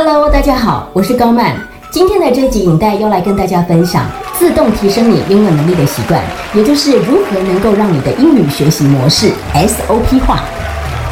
[0.00, 1.56] Hello，大家好，我是高曼。
[1.90, 4.04] 今天的这集影带要来跟大家分享
[4.38, 6.22] 自动提升你英文能力的习惯，
[6.54, 10.44] 也就是如何能够让你的英语学习模式 SOP 化。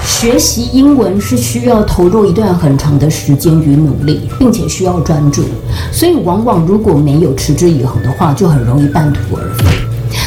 [0.04, 5.42] 学习英文是需要投入一段很长的时间与努力，并且需要专注，
[5.90, 9.64] 所以往往如果没有持之以恒的话，就很容易半途而废。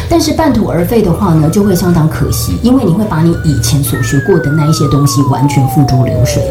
[0.09, 6.43] 但是半途而废的话呢，就会相当可惜，因为你会把你以前所学过的那一些东西完全付诸流水。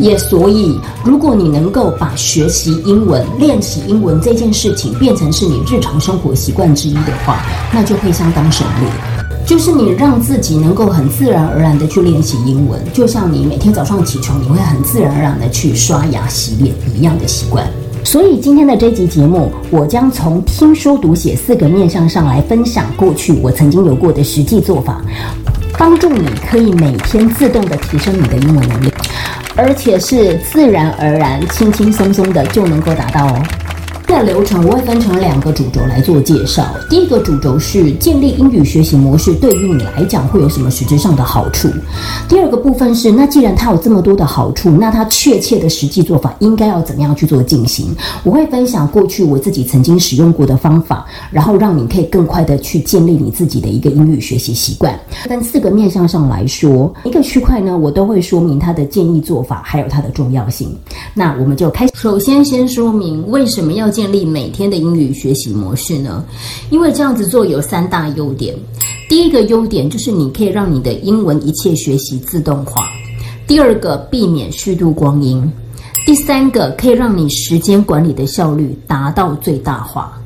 [0.00, 8.86] 也所以，如果你能够把学习英文、练习英文这件事情变成是你日常生活习惯之一的话，那就会相当省力。
[9.46, 17.66] 就是你让自己能够很自然而然的去练习英文，就像你每天早上起床，你会很自然而然的去刷牙洗脸一样的习惯。
[18.02, 25.02] 所以今天的这集节目，我将从听说读写四个面向上来分享过去我曾经有过的实际做法，
[25.76, 28.90] 帮助你可以每天自动的提升你的英文能力。
[29.56, 33.42] 而且是自然而然、轻轻松松的就能够达到哦。
[34.10, 36.66] 的流程我会分成两个主轴来做介绍。
[36.88, 41.68] 第一个主轴是建立英语学习模式对于你来讲会有什么实质上的好处。
[42.28, 47.94] 第二个部分是，那既然它有这么多的好处，那它确切的实际做法应该要怎么样去做进行？
[48.24, 54.98] 我会分享过去我自己曾经使用过的方法，然后让你可以更快的去建立你自己的一个英语学习习惯。
[55.28, 60.76] 但四个面向上来说，一个区块呢，我都会说明它的建议做法还有它的重要性。
[61.14, 63.88] 那我们就开始，首先先说明为什么要。
[64.00, 66.24] 建立每天的英语学习模式呢？
[66.70, 68.56] 因为这样子做有三大优点。
[69.10, 72.84] 第一个优点就是你可以让你的英文一切学习自动化；
[73.46, 75.42] 第二个，避免虚度光阴；
[76.06, 80.18] 第三个，可以让你时间管理的效率达到最大化。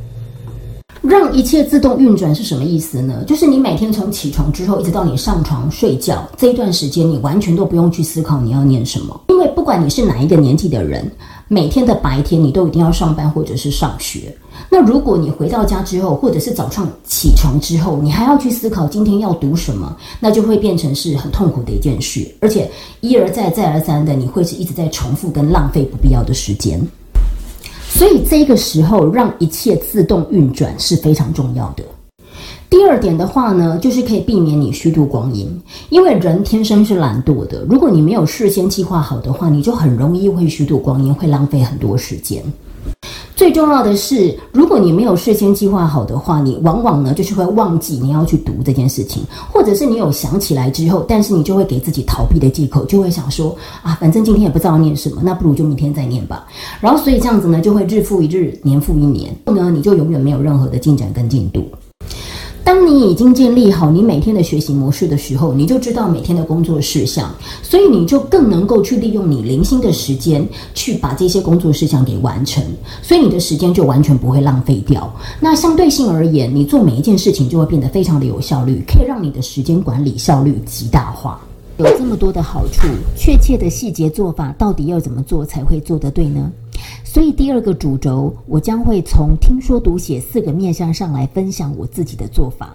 [1.02, 3.24] 让一切自动运转是什么意思呢？
[3.26, 11.10] 就是你每天从起床之后一直到你上床睡觉这一段时间，你完全都不用去思考你要念什么，因为不管你是哪一个年纪的人。
[11.48, 14.34] 每天的白天，你都一定要上班或者是上学。
[14.70, 26.80] 那如果你回到家之后，或者是早上起床之后，你还要去思考今天要读什么，那就会变成是很痛苦的一件事，而且一而再、再而三的，你会是一直在重复跟浪费不必要的时间。
[27.88, 31.84] 所以这个时候，让一切自动运转是非常重要的。
[32.74, 35.48] 第二点的话呢，就是可以避免你虚度光阴，
[35.90, 37.64] 因为人天生是懒惰的。
[37.70, 42.42] 如果你没有事先计划好的话，你就很容易会虚度光阴，会浪费很多时间。
[43.36, 56.44] 最重要的是，如果你没有事先计划好的话，你往往呢就是会忘记你要去读这件事情，或者是你有想起来之后，但是你就会给自己逃避的借口，就会想说啊，反正今天也不知道念什么，那不如就明天再念吧。
[56.80, 61.64] 然后所以这样子呢，就会日复一日，年复一年，后呢你就永远没有任何的进展跟进度。
[62.64, 67.32] 当你已经建立好你每天的学习模式的时候，你就知道每天的工作事项，
[67.62, 72.64] 所以你就更能够去利用你零星的时间去把这些工作事项给完成，
[73.02, 75.14] 所以你的时间就完全不会浪费掉。
[75.38, 81.38] 那相对性而言，你做每一件事情就会变得非常的有效率，可以让你的时间管理效率极大化。
[81.76, 86.50] 有这么多的好处，确切的细节做法到底要怎么做才会做得对呢？
[87.14, 92.74] 所以第二个主轴，我将会从听说读写四个面向上来分享我自己的做法。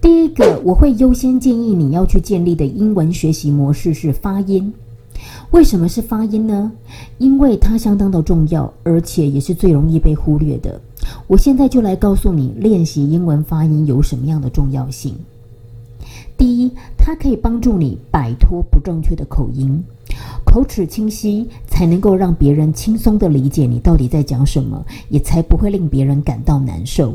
[0.00, 4.72] 第一个，我会优先建议你要去建立的英文学习模式是发音。
[5.50, 6.72] 为什么是发音呢？
[7.18, 10.80] 因为它相当的重要，而且也是最容易被忽略的。
[11.26, 15.14] 我现在就来告诉你，练习英文发音有什么样的重要性。
[16.38, 19.84] 第一，它可以帮助你摆脱不正确的口音，
[20.54, 27.12] 口齿清晰才能够让别人轻松的理解你到底在讲什么，也才不会令别人感到难受。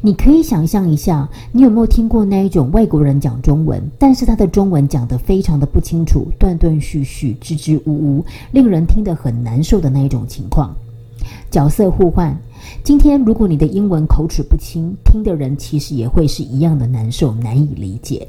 [0.00, 10.74] 你可以想象一下，你有没有听过那一种外国人讲中文，但是他的中文讲得非常的不清楚，断断续续，支支吾吾，令人听得很难受的那一种情况？
[11.50, 12.34] 角色互换，
[12.82, 18.26] 今天如果你的英文口齿不清，听的人其实也会是一样的难受，难以理解。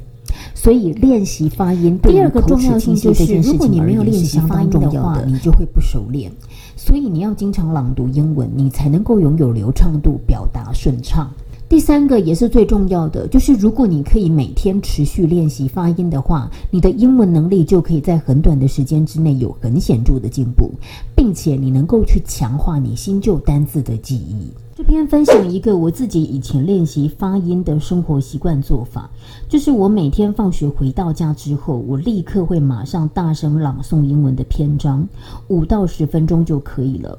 [0.54, 6.30] 所以练习发音，第二个重要性就是，如果你没有练习发音的话，你就会不熟练。
[6.76, 11.30] 所以你要经常朗读英文，你才能够拥有流畅度，表达顺畅。
[11.68, 20.70] 第三个也是最重要的，就是如果你可以每天持续练习发音的话，你的英文能力就可以在很短的时间之内有很显著的进步，
[21.16, 24.48] 并且你能够去强化你新旧单字的记忆。
[24.76, 29.08] 这篇分享一个我自己以前练习发音的生活习惯做法，
[29.48, 35.08] 就是我每天放学回到家之后，我立刻会马上大声朗诵英文的篇章，
[35.48, 37.18] 五到十分钟就可以了。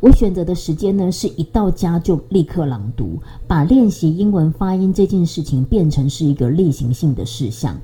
[0.00, 7.74] 我选择的时间呢，是一到家就立刻朗读，把练习英文发音这件事情变成是一个例行性的事项，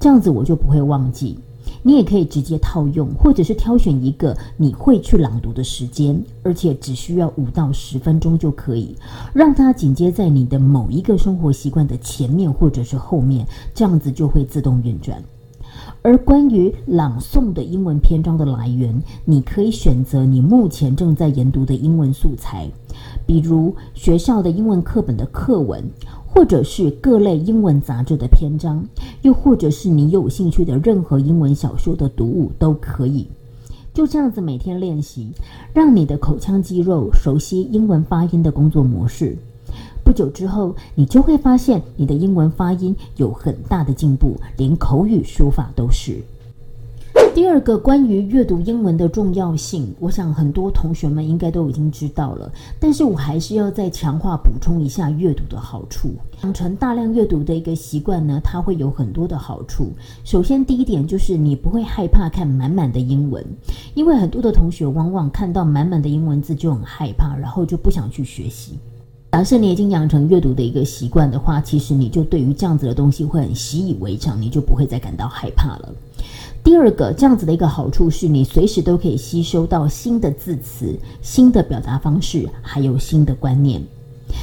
[0.00, 1.38] 这样子我就不会忘记。
[1.86, 8.96] 你也可以直接套用，或者是挑选一个你会去朗读的时间，而且只需要五到十分钟就可以，
[9.34, 15.22] 让它紧接在你的某一个生活习惯的前面或者是后面，这样子就会自动运转。
[16.00, 22.70] 而关于朗诵的英文篇章的来源，你可以选择你目前正在研读的英文素材，
[23.26, 25.84] 比如学校的英文课本的课文，
[26.34, 28.84] 或者是各类英文杂志的篇章，
[29.22, 33.24] 又或者是你有兴趣的任何英文小说的读物都可以。
[33.94, 35.30] 就这样子每天练习，
[35.72, 39.36] 让你的口腔肌肉熟悉英文发音的工作模式。
[40.02, 46.20] 不久之后，你就会发现你的英文发音有很大的进步，连口语说法都是。
[47.34, 52.48] 第二个关于阅读英文的重要性，我想很多同学们应该都已经知道了，
[52.78, 56.10] 但是我还是要再强化补充一下阅读的好处。
[56.44, 59.88] 养成大量阅读的一个习惯呢，它会有很多的好处。
[60.22, 63.44] 首先，第一点就是你不会害怕看满满的英文，
[63.94, 68.78] 因为很多的同学往往看到满满的英文字就很害怕，然后就不想去学习。
[69.32, 75.92] 假设你已经养成阅读的一个习惯的话，其实你就对于这样子的东西会很习以为常，你就不会再感到害怕了。
[76.64, 83.82] 第二个，这样子的一个好处是你随时都可以吸收到新的字词、新的表达方式，还有新的观念。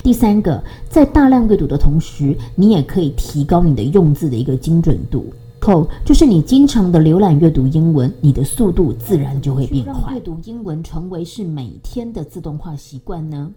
[0.03, 5.25] 第三个，在大量阅读的同时，你也可以提高你的用字的一个精准度。
[5.59, 10.13] 后就是你经常的浏览阅读英文，你的速度自然就会变快。
[10.13, 13.51] 阅读英文成为是每天的自动化习惯呢？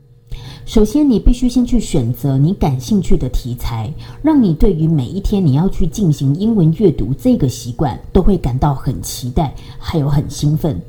[0.67, 3.93] 首先，你必须先去选择你感兴趣的题材，
[4.23, 10.81] 让你对于每一天你要去进行英文阅读这个习惯都会感到很期待，还有很兴奋，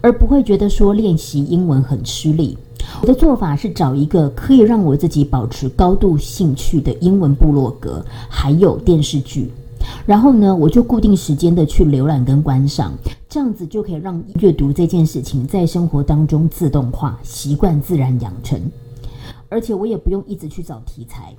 [0.00, 2.56] 而不会觉得说练习英文很吃力。
[3.00, 9.50] 我的做法是找一个可以让我自己保持高度兴趣的英文部落格，还有电视剧，
[10.04, 12.92] 然后呢，我就固定时间的去浏览跟观赏，
[13.30, 18.60] 这样子就可以让阅读这件事情在生活当中自动化，习惯自然养成。
[19.52, 21.36] 而且我也不用一直去找题材，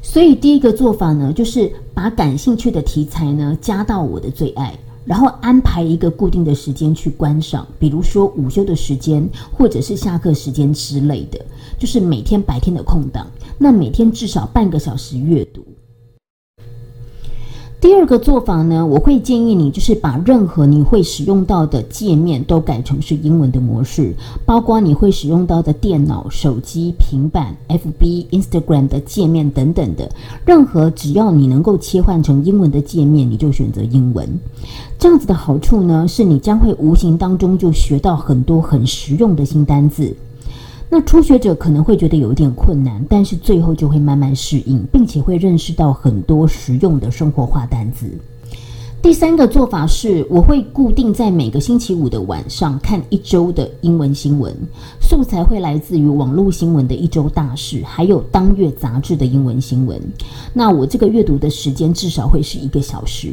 [0.00, 4.74] 所以第一个做法呢，就是把感兴趣的题材呢加到我的最爱，
[5.04, 11.44] 然后安排一个固定的时间去观赏，比如说午休的时间或者是下课时间之类的，
[11.78, 15.62] 就是每天白天的空档，那每天至少半个小时阅读。
[17.82, 24.14] 第二个做法呢，我会建议你就是把任何你会使用到的界面都改成是英文的模式，
[24.46, 30.08] 包括你会使用到的电脑、手机、平板、FB、Instagram 的界面等等的，
[30.46, 34.28] 任何只要你能够切换成英文的界面，你就选择英文。
[34.96, 40.14] 这样子的好处呢，是你将会无形当中就学到很多很实用的新单字。
[40.94, 48.10] 那初学者可能会觉得有一点困难，但是最后就会慢慢适应，并且会认识到很多实用的生活化单词。
[49.00, 54.54] 第三个做法是，我会固定在每个星期五的晚上看一周的英文新闻，
[55.00, 59.98] 素材会来自于网络新闻的一周大事，还有当月杂志的英文新闻。
[60.52, 63.32] 那我这个阅读的时间至少会是一个小时。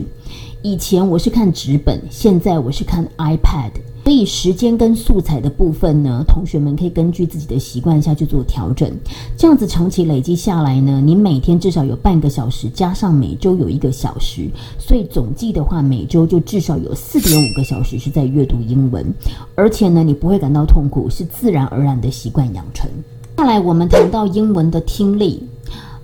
[0.61, 3.71] 以前我是看纸本，现在我是看 iPad，
[4.09, 8.91] 所以时间跟素材的部分呢，同学们可以根据自己的习惯下去做调整。
[9.37, 19.05] 这样子长期累积下来呢，你每天至少有半个小时，加上每周有一个小时，所以总计的话，每周就至少有四点五个小时是在阅读英文，
[19.53, 22.89] 而且呢，你不会感到痛苦，是自然而然的习惯养成。
[23.37, 25.43] 下来我们谈到英文的听力。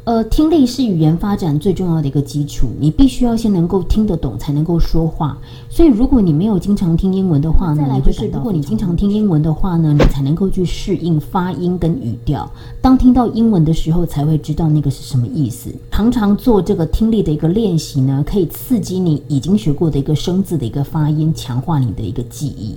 [0.06, 5.36] 呃，听力是语言发展最重要的一个基础，你必须要先能够听得懂，才能够说话。
[5.68, 12.48] 所以，如果你没有经常听英文的话，再来就是，如果你经常听英文的话呢，你才能够去适应发音跟语调。
[12.82, 15.74] 当听到英文的时候，才会知道那个是什么意思。
[15.90, 22.76] 常常做这个听力的一个练习呢，可以刺激你已经学过的一个生字的一个发音，强化你的一个记忆。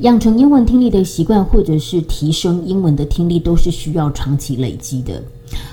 [0.00, 5.22] 养成英文听力的习惯，或者是提升英文的听力，都是需要长期累积的。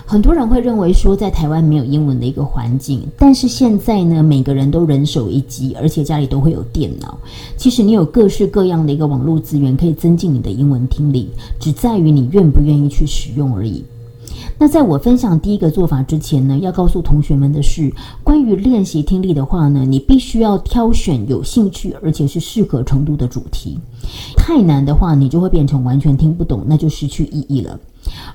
[0.06, 7.18] 很多人会认为说，在台湾没有英文的一个环境，但是现在呢，每个人都人手一机，而且家里都会有电脑。
[7.58, 13.84] 其实你有各式各样的一个网络资源，可以增进你的英文听力，只在于你愿不愿意去使用而已。
[14.60, 23.78] 那在我分享第一个做法之前呢，要告诉同学们的是，关于练习听力的话呢，你必须要挑选有兴趣而且是适合程度的主题。
[24.36, 27.80] 太难的话，你就会变成完全听不懂，那就失去意义了。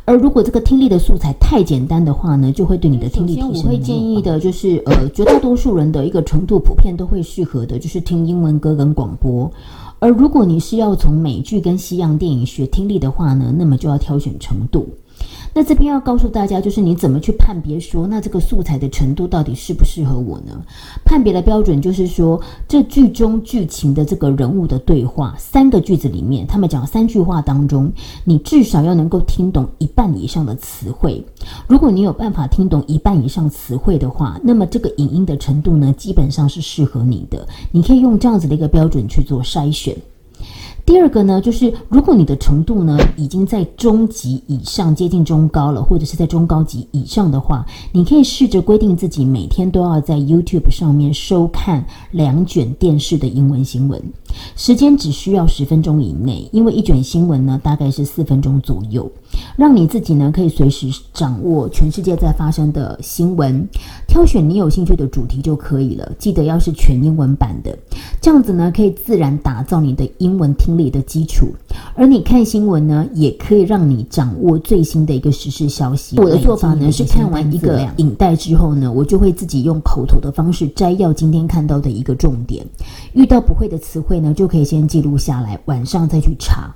[0.04, 3.50] 而如果这个听力的素材太简单的话呢，就会对你的听力提升。
[3.54, 9.50] 我会建议的就是，呃，绝大多数人的一个程度普遍都会适合的，就是听英文歌跟广播。
[9.98, 14.86] 而如果你是要从美剧跟西洋电影学听力的话呢，那么就要挑选程度。
[15.54, 20.60] 那这边要告诉大家，就是你怎么去判别说，那这个素材的程度到底适不适合我呢？
[21.04, 27.92] 判别的标准就是说，这剧中剧情的这个人物的对话，三个句子里面，他们讲三句话当中，
[28.24, 31.22] 你至少要能够听懂一半以上的词汇。
[31.66, 37.46] 如果你有办法听懂一半以上词汇的话，那么这个影音的程度呢，基本上是适合你的。
[37.70, 39.94] 你可以用这样子的一个标准去做筛选。
[40.92, 54.02] 第二个呢，就是如果你的程度呢已经在中级以上，接近中高了，或者是在中高级以上的话，你可以试着规定自己每天都要在 YouTube 上面收看两卷电视的英文新闻，
[54.54, 59.10] 时间只需要十分钟以内，因为一卷新闻呢大概是四分钟左右。
[59.56, 63.66] 让你自己呢可以随时掌握全世界在发生的新闻，
[64.06, 66.10] 挑选你有兴趣的主题就可以了。
[66.18, 67.76] 记得要是全英文版的，
[68.20, 71.48] 这样子呢可以自然打造你的英文听力的基础。
[71.94, 76.18] 而你看新闻呢，也可以让你掌握最新的一个时事消息。
[76.18, 82.64] 我的做法呢是看完一个影带之后呢，我就会自己用口头的方式摘要今天看到的一个重点。
[83.12, 86.74] 遇到不会的词汇呢，就可以先记录下来，晚上再去查。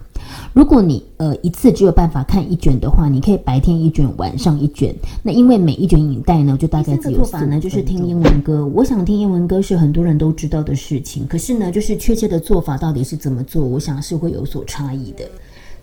[0.53, 4.95] 如果你呃一次只有办法看一卷的话，你可以白天一卷，晚上一卷。
[5.23, 8.67] 那因为每一卷影带呢，就大概只有做法呢，就是听英文歌。
[8.67, 15.25] 我想听英文歌是很多人都知道的事情，可是呢，就是确切的做法到底是怎么做，我想是会有所差异的。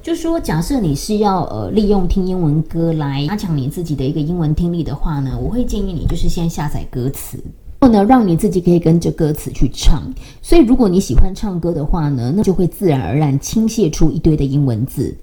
[0.02, 7.38] 就说假设你是要呃利用听英文歌来加强你自己的一个英文听力的话呢，我会建议你就是先下载歌词。
[7.84, 10.02] 后呢，让你自己可以跟着歌词去唱。
[10.42, 15.14] 所以，如果你喜欢唱歌的话呢，那就会自然而然倾泻出一堆的英文字。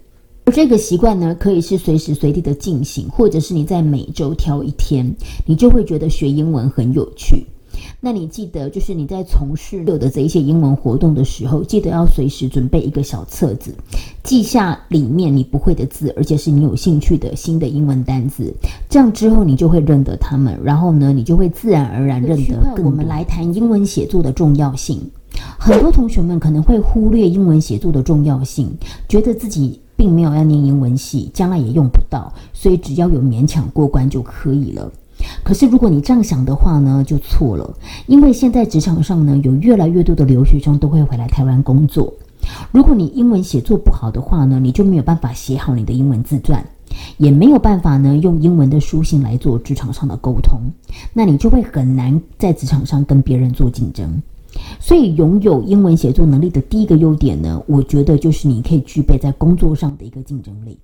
[0.44, 5.10] 而这个习惯呢，可以是随时随地的进行，或者是你在每周挑一天，
[5.46, 7.46] 你就会觉得学英文很有趣。
[8.00, 13.74] 那你记得，就是你在从事有的这一些英文活动的时候，记得要随时准备一个小册子，
[14.22, 18.54] 记下里面你不会的字，而且是你有兴趣的新的英文单字。
[18.88, 22.82] 这样之后，你就会认得它们，然后呢，你就会自然而然认得。
[22.82, 25.00] 我们来谈英文写作的重要性。
[25.58, 28.68] 很多同学们可能会忽略英文写作的重要性，
[29.08, 34.90] 觉得自己并没有要念英文系，将来也用不到，所以只要有勉强过关就可以了。
[35.42, 37.76] 可是，如果你这样想的话呢，就错了。
[38.06, 42.12] 因为现在职场上呢，有越来越多的留学生都会回来台湾工作。
[42.72, 46.64] 如果你英文写作不好的话呢，你就没有办法写好你的英文自传，
[47.18, 50.60] 也没有办法呢用英文的书信来做职场上的沟通。
[51.12, 54.22] 那你就会很难在职场上跟别人做竞争。
[54.80, 60.78] 所以，拥有英文写作能力的第一个优点呢，我觉得就是你可以具备在工作上的一个竞争力。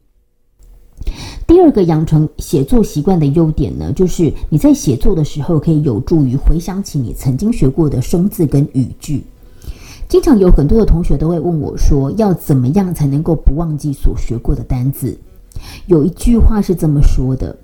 [1.46, 9.24] 第二个养成写作习惯的优点呢，就是你在写作的时候可以有助于回想起你曾经学过的生字跟语句。
[10.08, 15.16] 经常有很多的同学都会问我说，要怎么样才能够不忘记所学过的单字？
[15.86, 17.56] 有一句话是这么说的：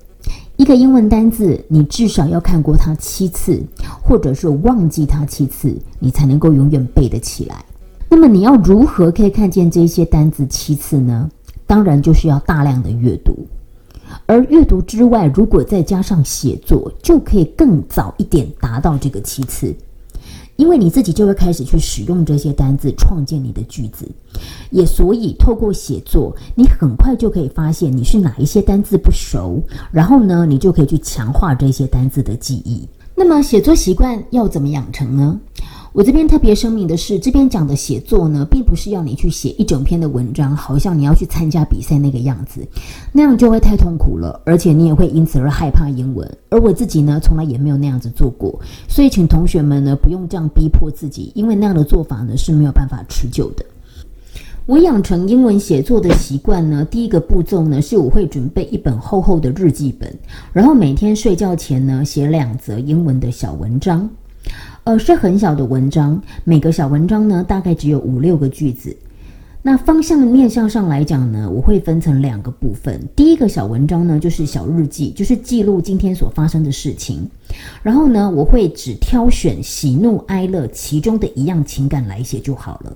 [0.57, 3.61] 一个英文单字，你至少要看过它七次，
[4.01, 7.63] 或者是忘记它七次，你才能够永远背得起来。
[8.09, 11.29] 那么你要如何可以看见这些单字七次呢？
[11.65, 13.33] 当然就是要大量的阅读，
[14.33, 19.71] 而阅读之外，如果再加上写作，就可以更早一点达到这个七次，
[20.55, 24.09] 因为你自己就会开始去使用这些单字，创建你的句子，
[24.71, 29.61] 也所以透过写作，你很快就可以发现你是哪一些单字不熟，
[29.91, 32.89] 然后呢，你就可以去强化这些单字的记忆。
[33.15, 35.39] 那么写作习惯要怎么养成呢？
[35.93, 42.67] 我这边特别声明的是，这边讲的写作呢，并不是要你去写一整篇的文章，好像你要去参加比赛那个样子，
[43.11, 46.27] 那样就会太痛苦了，而且你也会因此而害怕英文。
[46.49, 53.63] 而我自己呢，从来也没有那样子做过，所以请同学们呢，不用这样逼迫自己，因为那样的做法呢是没有办法持久的。
[54.65, 60.11] 我养成英文写作的习惯呢，第一个步骤呢，是我会准备一本厚厚的日记本，
[60.53, 64.09] 然后每天睡觉前呢，写两则英文的小文章。
[64.85, 68.95] 呃，是很小的文章，每个小文章呢，大概只有五六个句子。
[69.61, 73.01] 那方向面向上来讲呢，我会分成两个部分。
[73.15, 77.25] 第一个小文章呢，就是小日记，就是记录今天所发生的事情。
[77.81, 82.93] 然后呢，我会只挑选喜怒哀乐其中的一样情感来写就好了。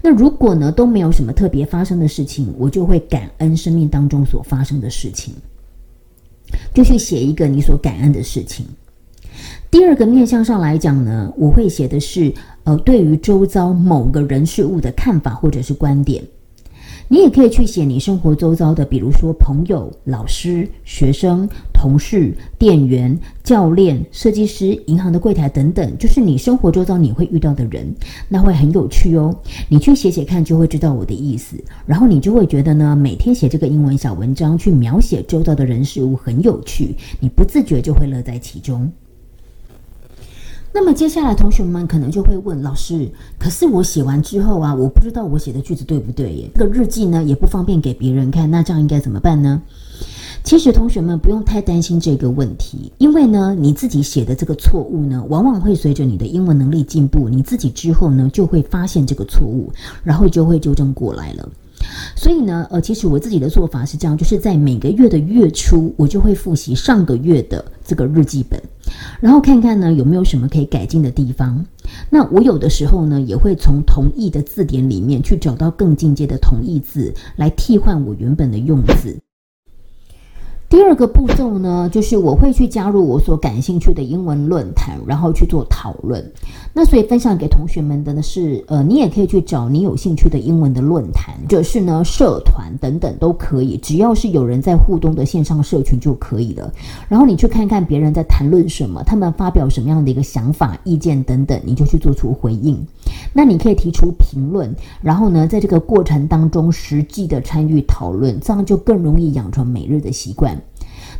[0.00, 5.34] 那如果呢都没有什么特别发生的事情，我就会感恩生命当中所发生的事情，
[6.72, 8.64] 就去写一个你所感恩的事情。
[9.70, 12.32] 第二个面向上来讲呢，我会写的是，
[12.64, 16.24] 呃，对于周遭某个人事物的看法或者是观点。
[17.10, 27.94] 你也可以去写你生活周遭的，比如说朋友、老师、学生、同事、店员、教练、设计师、银行的柜台等等，就是你生活周遭你会遇到的人，
[28.28, 29.34] 那会很有趣哦。
[29.68, 31.56] 你去写写看，就会知道我的意思，
[31.86, 38.90] 然后你就会觉得呢，每天写这个英文小文章去描写周遭的人事物很有趣，你不自觉就会乐在其中。
[40.72, 46.50] 那么接下来，同学们可能就会问老师：“可是我写完之后啊，我不知道我写的句子对不对耶？
[46.54, 49.60] 这个日记呢，也不方便给别人看，那这样应该怎么办呢？”
[50.44, 59.70] 其实同学们不用太担心这个问题，因为呢，你自己写的这个错误呢，往往会随着你的英文能力进步，你自己之后呢，就会发现这个错误，
[60.04, 61.48] 然后就会纠正过来了。
[62.16, 68.60] 所以呢，呃，其实我自己的做法是这样，就是在每个月的月初，我就会复习上个月的这个日记本，
[69.20, 71.64] 然后看看呢有没有什么可以改进的地方。
[72.10, 79.16] 那我有的时候呢，也会从同义的字典里面去找到更进阶的同义字，来替换我原本的用字。
[80.78, 86.24] 第二个步骤呢，就是我会去加入我所感兴趣的英文论坛，然后去做讨论。
[86.72, 96.72] 那所以分享给同学们的呢是，呃，你也可以去找你有兴趣的英文的论坛，或者是呢社团等等都可以，只要是有人在互动的线上社群就可以了。
[97.08, 102.78] 然后你去看看别人在谈论什么，他们发表什么样的一个想法、意见等等，你就去做出回应。
[103.32, 110.60] 那你可以提出评论，然后呢，在这个过程当中实际的参与讨论，这样就更容易养成每日的习惯。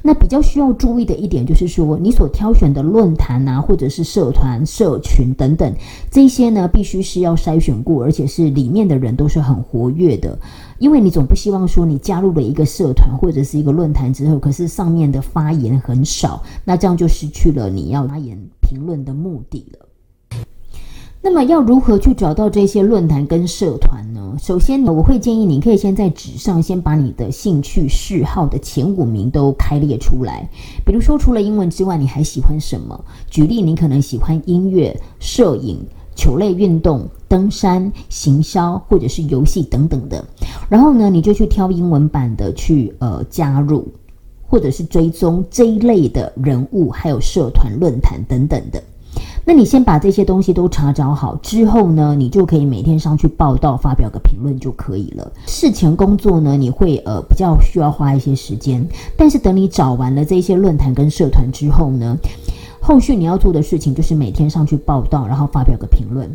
[0.00, 5.74] 那比较需要注意的一点就是说，你所挑选的论坛啊，或者是社团、社群等等，
[6.10, 10.38] 这些呢，必须是要筛选过，而且是里面的人都是很活跃的，
[10.78, 19.87] 因为你总不希望说你加入了一个社团或者是一个论坛之后，可是上面的发言很少，那这样就失去了你要发言评论的目的了。
[21.20, 24.36] 那么要如何去找到这些论坛跟社团呢？
[24.40, 30.48] 首先呢，我会建议你可以先在纸上先把你的兴趣嗜好的前五名都开列出来。
[30.86, 33.04] 比如说，除了英文之外，你还喜欢什么？
[33.28, 35.84] 举例，你可能喜欢音乐、摄影、
[36.14, 40.24] 球类运动、登山、行销或者是游戏等等的。
[40.68, 43.88] 然后呢，你就去挑英文版的去呃加入，
[44.46, 48.80] 或者是追踪这一类的人物，还有社团、论坛等等的。
[49.48, 55.32] 那你先把这些东西都查找好之后呢，你就可以每天上去报道，发表个评论就可以了。
[55.46, 62.14] 事前工作呢，你会呃比较需要花一些时间，但是等你找完了这些论坛跟社团之后呢，
[62.78, 66.30] 后续你要做的事情就是每天上去报道，然后发表个评论。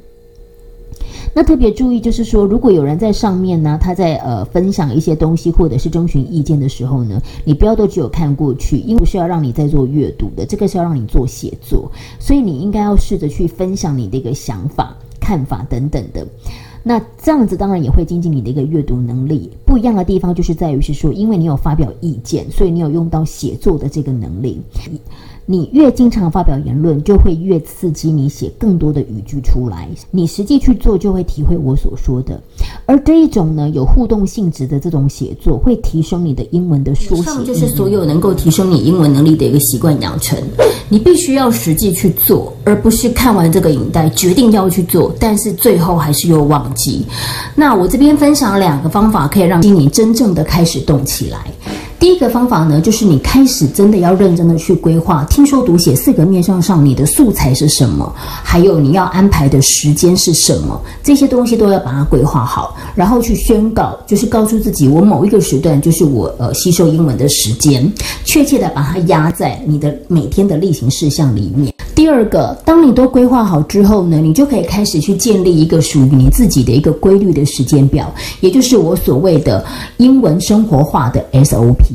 [1.33, 16.25] 那特别注意，就是说，如果有人在上面呢，他在呃分享一些东西或者是征询意见的时候呢，你不要都只有看过去，因为是要让你在做阅读的，这个是要让你做写作，所以你应该要试着去分享你的一个想法、看法等等的。
[16.85, 19.49] 那这样子当然也会精进你的一个阅读能力。
[19.65, 24.61] 不一样的地方就是在于是说，因为你有发表意见，所以你有用到写作的这个能力。
[25.45, 29.89] 你越经常发表言论，就会越刺激你写更多的语句出来。
[30.09, 32.41] 你实际去做，就会体会我所说的。
[32.85, 37.23] 而这一种呢，有互动性质的这种写作，会提升你的英文的书写。
[37.23, 40.37] 上就是所有能够提升你英文能力的一个习惯养成。
[40.89, 47.05] 你必须要实际去做，而不是看完这个影带决定要去做，但是最后还是又忘记。
[47.55, 51.51] 那我这边分享两个方法，可以让你真正的开始动起来。
[52.03, 67.89] 第一个方法呢，就是你开始真的要认真的去规划听说读写四个面向上，你的素材是什么，还有你要安排的时间是什么，这些东西都要把它规划好，然后去宣告，就是告诉自己，我某一个时段就是我呃吸收英文的时间，
[68.25, 71.73] 确切的把它压在你的每天的例行事项里面。
[71.95, 79.63] 第二个，当你都规划好之后呢，你就可以开始去建立一个属于你自己的一个规律的时间表，也就是我所谓的
[79.97, 81.92] 英文生活化的 SOP。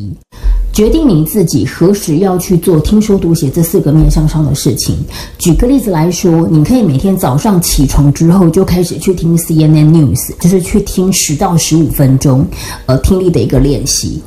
[0.72, 4.96] 决定你自己何时要去做听说读写这四个面向上的事情。
[5.36, 12.46] 举个例子来说，你可以每天早上起床之后就开始去听 CNN News，就是去听十到十五分钟，
[12.86, 14.22] 呃，听力的一个练习。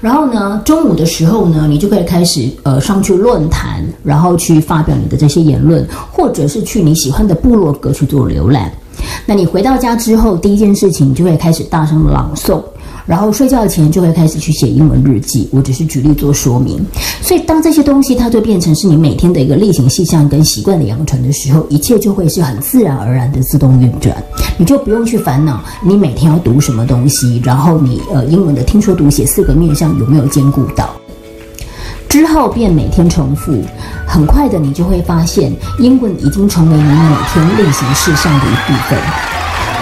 [0.00, 8.70] 然后呢，中午的时候呢，你就可以开始呃上去论坛，然后去发表你的这些言论，或者是去你喜欢的部落格去做浏览。
[9.24, 12.62] 那你回到家之后，第一件事情你就会开始大声朗诵。
[13.06, 16.84] 然后睡觉前就会开始去写英文日记，我只是举例做说明。
[17.22, 24.16] 所以当这些东西它就变成是你每天的一个例行细项跟习惯的养成的时候，一切就会是很自然而然的自动运转，
[24.58, 30.90] 你就不用去烦恼你每天要读什么东西，然后你呃英文的听说读写四个面向有没有兼顾到。
[32.08, 33.62] 之后便每天重复，
[34.06, 39.35] 很快的你就会发现英文已经成为你每天例行事项的一部分。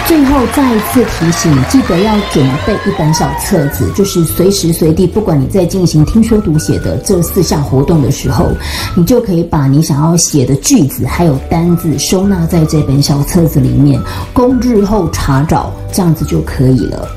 [0.07, 8.51] 最后再一次提醒，记得要准备一本小册子，就是随时随地，不管你在进行听说读写的这四项活动的时候，
[8.95, 13.99] 你就可以把你想要写的句子还有单字收纳在这本小册子里面，
[14.31, 17.07] 供日后查找，这样子就可以了。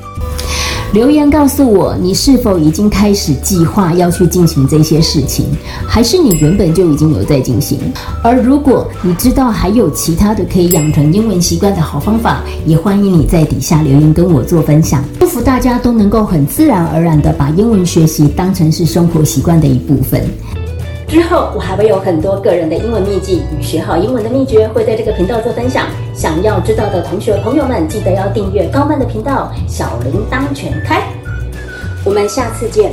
[0.92, 5.44] 留言告诉我，你是否已经开始计划要去进行这些事情，
[5.87, 7.79] 还是你原本就已经有在进行？
[8.22, 15.05] 而如果你知道还有其他的可以养成英文习惯的好方法，也欢迎你在底下留言跟我做分享。
[15.20, 20.27] 祝福大家都能够很自然而然的把英文学习当成是生活习惯的一部分。
[21.09, 25.87] 之后，我还会有很多个人的英文秘籍与学好英文的秘诀，会在这个频道做分享。
[26.14, 31.03] 想要知道的同学朋友们，记得要订阅高曼的频道，小铃铛全开。
[32.05, 32.92] 我们下次见。